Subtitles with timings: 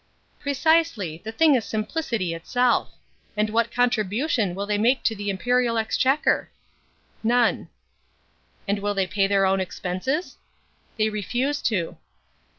[0.39, 2.89] "Precisely; the thing is simplicity itself.
[3.37, 6.49] And what contribution will they make to the Imperial Exchequer?"
[7.21, 7.69] "None."
[8.67, 10.37] "And will they pay their own expenses?"
[10.97, 11.97] "They refuse to."